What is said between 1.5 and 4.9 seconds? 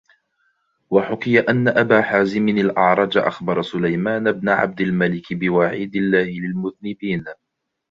أَبَا حَازِمٍ الْأَعْرَجَ أَخْبَرَ سُلَيْمَانَ بْنَ عَبْدِ